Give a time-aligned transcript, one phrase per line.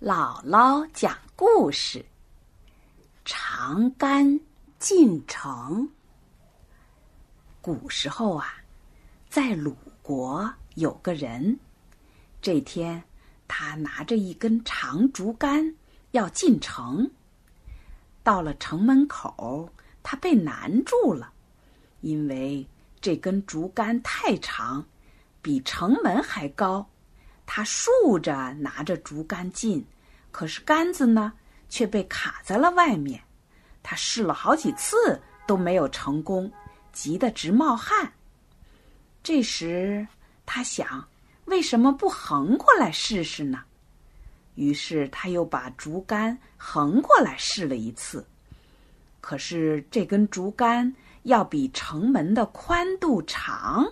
[0.00, 2.06] 姥姥讲故事：
[3.24, 4.38] 长杆
[4.78, 5.88] 进城。
[7.60, 8.62] 古时候啊，
[9.28, 11.58] 在鲁国有个人，
[12.40, 13.02] 这天
[13.48, 15.74] 他拿着一根长竹竿
[16.12, 17.10] 要进城。
[18.22, 19.68] 到了城门口，
[20.04, 21.32] 他被难住了，
[22.02, 22.64] 因为
[23.00, 24.86] 这根竹竿太长，
[25.42, 26.88] 比城门还高。
[27.50, 29.82] 他竖着拿着竹竿进，
[30.30, 31.32] 可是杆子呢
[31.68, 33.22] 却被卡在了外面。
[33.82, 36.50] 他试了好几次都没有成功，
[36.92, 38.12] 急得直冒汗。
[39.22, 40.06] 这时
[40.44, 41.08] 他想，
[41.46, 43.64] 为什么不横过来试试呢？
[44.56, 48.26] 于是他又把竹竿横过来试了一次，
[49.20, 53.86] 可是这根竹竿要比城门的宽度长，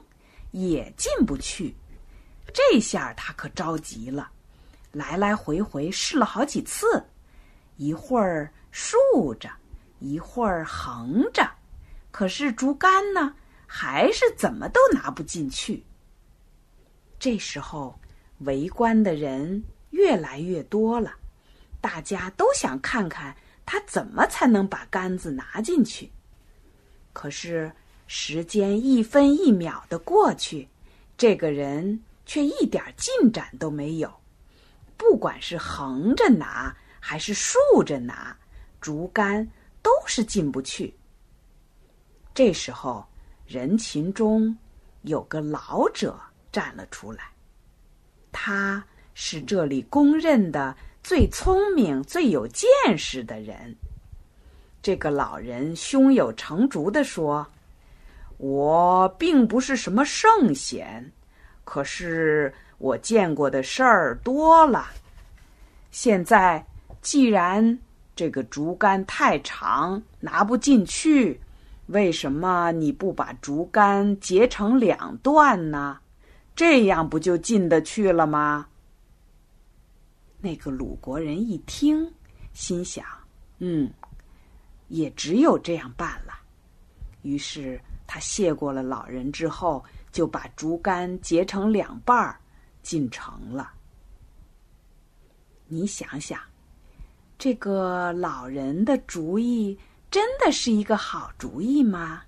[0.50, 1.74] 也进不去。
[2.52, 4.30] 这下他可着急了，
[4.96, 7.04] 来来回回试了好几次，
[7.76, 8.96] 一会儿竖
[9.38, 9.50] 着，
[9.98, 11.46] 一会儿横着，
[12.10, 13.34] 可是竹竿呢，
[13.66, 15.84] 还是怎么都拿不进去。
[17.18, 18.00] 这时候，
[18.38, 21.12] 围观的人越来越多了，
[21.78, 26.10] 大家都想看看他怎么才能把杆子拿进去。
[27.12, 27.70] 可是
[28.06, 30.66] 时间一分一秒的过去，
[31.18, 32.02] 这个人。
[32.28, 34.12] 却一点进展都没有，
[34.96, 38.36] 不管是横着拿还是竖着拿，
[38.80, 39.46] 竹竿
[39.82, 40.94] 都是进不去。
[42.34, 43.06] 这时候，
[43.46, 44.56] 人群中
[45.02, 46.18] 有个老者
[46.50, 47.24] 站了出来，
[48.32, 53.74] 他是这里公认的最聪明、最有见识的人。
[54.82, 57.46] 这个老人胸有成竹地说
[58.38, 61.10] ：“我并不是什么圣贤。”
[61.66, 64.86] 可是我见过的事儿多了。
[65.90, 66.64] 现在
[67.02, 67.76] 既然
[68.14, 71.40] 这个竹竿太长，拿不进去，
[71.86, 75.98] 为什么你不把竹竿截成两段呢？
[76.54, 78.68] 这样不就进得去了吗？
[80.38, 82.08] 那个鲁国人一听，
[82.52, 83.04] 心想
[83.58, 83.90] ：“嗯，
[84.86, 86.32] 也只有这样办了。”
[87.22, 89.84] 于是他谢过了老人之后。
[90.16, 92.40] 就把竹竿截成两半儿，
[92.82, 93.70] 进城了。
[95.66, 96.40] 你想想，
[97.36, 99.78] 这个老人的主意
[100.10, 102.22] 真的是一个好主意吗？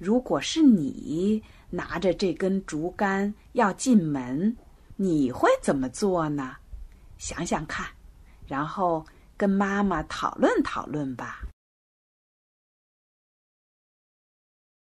[0.00, 4.56] 如果是你拿着这根竹竿要进门，
[4.96, 6.56] 你会怎么做呢？
[7.16, 7.86] 想想看，
[8.44, 9.06] 然后
[9.36, 11.44] 跟妈妈讨论讨论吧。